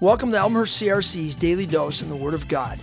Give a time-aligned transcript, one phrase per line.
[0.00, 2.78] Welcome to Elmhurst CRC's Daily Dose in the Word of God.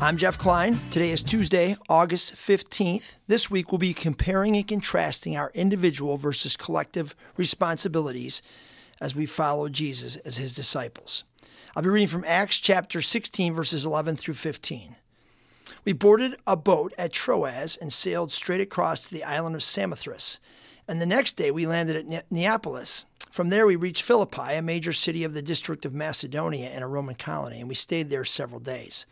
[0.00, 0.80] I'm Jeff Klein.
[0.90, 3.16] Today is Tuesday, August 15th.
[3.26, 8.40] This week we'll be comparing and contrasting our individual versus collective responsibilities
[8.98, 11.24] as we follow Jesus as his disciples.
[11.76, 14.96] I'll be reading from Acts chapter 16, verses 11 through 15.
[15.84, 20.40] We boarded a boat at Troas and sailed straight across to the island of Samothrace.
[20.88, 23.04] And the next day we landed at ne- Neapolis.
[23.30, 26.88] From there we reached Philippi, a major city of the district of Macedonia and a
[26.88, 29.06] Roman colony, and we stayed there several days.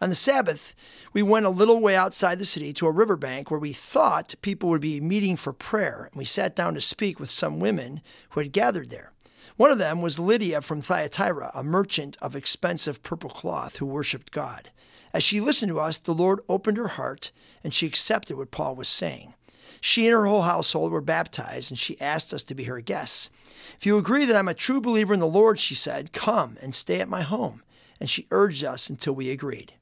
[0.00, 0.76] On the Sabbath,
[1.12, 4.68] we went a little way outside the city to a riverbank where we thought people
[4.68, 8.40] would be meeting for prayer, and we sat down to speak with some women who
[8.40, 9.12] had gathered there.
[9.56, 14.30] One of them was Lydia from Thyatira, a merchant of expensive purple cloth who worshiped
[14.30, 14.70] God.
[15.12, 17.32] As she listened to us, the Lord opened her heart
[17.64, 19.34] and she accepted what Paul was saying.
[19.80, 23.30] She and her whole household were baptized, and she asked us to be her guests.
[23.78, 26.74] If you agree that I'm a true believer in the Lord, she said, come and
[26.74, 27.62] stay at my home.
[28.00, 29.72] And she urged us until we agreed.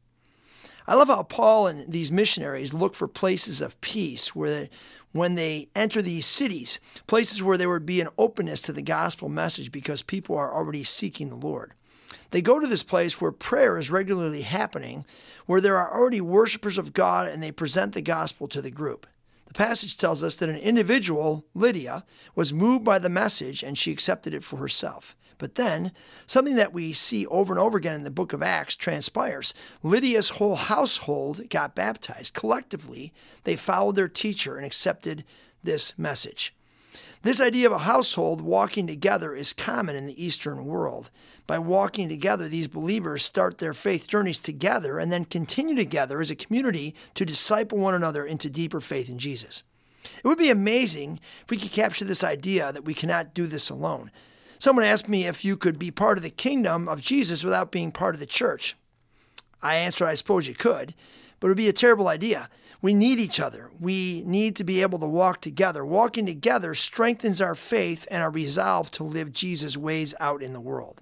[0.86, 4.70] I love how Paul and these missionaries look for places of peace where they,
[5.12, 9.28] when they enter these cities, places where there would be an openness to the gospel
[9.28, 11.72] message because people are already seeking the Lord.
[12.30, 15.04] They go to this place where prayer is regularly happening,
[15.46, 19.06] where there are already worshipers of God, and they present the gospel to the group.
[19.46, 23.92] The passage tells us that an individual, Lydia, was moved by the message and she
[23.92, 25.16] accepted it for herself.
[25.38, 25.92] But then,
[26.26, 29.52] something that we see over and over again in the book of Acts transpires.
[29.82, 32.32] Lydia's whole household got baptized.
[32.32, 33.12] Collectively,
[33.44, 35.24] they followed their teacher and accepted
[35.62, 36.54] this message.
[37.22, 41.10] This idea of a household walking together is common in the Eastern world.
[41.46, 46.30] By walking together, these believers start their faith journeys together and then continue together as
[46.30, 49.64] a community to disciple one another into deeper faith in Jesus.
[50.04, 53.70] It would be amazing if we could capture this idea that we cannot do this
[53.70, 54.10] alone.
[54.58, 57.92] Someone asked me if you could be part of the kingdom of Jesus without being
[57.92, 58.76] part of the church.
[59.62, 60.94] I answered, I suppose you could,
[61.40, 62.48] but it would be a terrible idea.
[62.82, 63.70] We need each other.
[63.80, 65.84] We need to be able to walk together.
[65.84, 70.60] Walking together strengthens our faith and our resolve to live Jesus' ways out in the
[70.60, 71.00] world.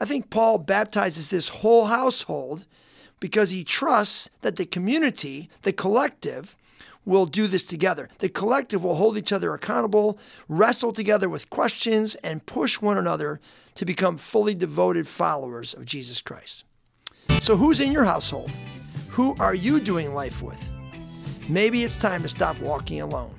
[0.00, 2.66] I think Paul baptizes this whole household
[3.20, 6.56] because he trusts that the community, the collective,
[7.04, 8.08] will do this together.
[8.18, 13.40] The collective will hold each other accountable, wrestle together with questions, and push one another
[13.76, 16.64] to become fully devoted followers of Jesus Christ.
[17.40, 18.50] So, who's in your household?
[19.18, 20.70] Who are you doing life with?
[21.48, 23.34] Maybe it's time to stop walking alone.